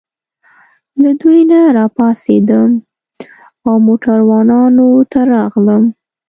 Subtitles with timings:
[1.01, 2.69] له دوی نه راپاڅېدم
[3.67, 5.83] او موټروانانو ته راغلم.